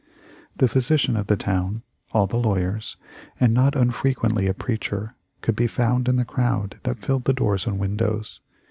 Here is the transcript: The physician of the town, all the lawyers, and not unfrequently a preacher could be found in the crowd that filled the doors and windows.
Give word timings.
The 0.55 0.67
physician 0.67 1.15
of 1.15 1.27
the 1.27 1.37
town, 1.37 1.83
all 2.11 2.25
the 2.25 2.35
lawyers, 2.39 2.97
and 3.39 3.53
not 3.53 3.75
unfrequently 3.75 4.47
a 4.47 4.53
preacher 4.55 5.13
could 5.41 5.55
be 5.55 5.67
found 5.67 6.07
in 6.09 6.15
the 6.15 6.25
crowd 6.25 6.79
that 6.81 6.97
filled 6.97 7.25
the 7.25 7.33
doors 7.33 7.67
and 7.67 7.77
windows. 7.77 8.39